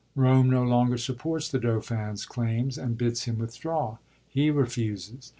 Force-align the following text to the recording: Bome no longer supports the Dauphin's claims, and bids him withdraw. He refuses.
Bome 0.15 0.49
no 0.49 0.63
longer 0.63 0.97
supports 0.97 1.47
the 1.47 1.59
Dauphin's 1.59 2.25
claims, 2.25 2.75
and 2.79 2.97
bids 2.97 3.25
him 3.25 3.37
withdraw. 3.37 3.97
He 4.27 4.49
refuses. 4.49 5.29